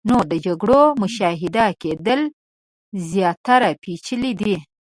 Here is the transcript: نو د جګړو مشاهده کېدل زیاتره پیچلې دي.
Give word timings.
نو 0.09 0.17
د 0.31 0.33
جګړو 0.45 0.81
مشاهده 1.03 1.67
کېدل 1.81 2.21
زیاتره 3.11 3.69
پیچلې 3.83 4.31
دي. 4.41 4.55